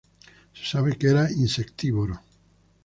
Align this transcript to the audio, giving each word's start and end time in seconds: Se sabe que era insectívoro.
Se 0.55 0.65
sabe 0.65 0.97
que 0.97 1.09
era 1.11 1.29
insectívoro. 1.31 2.19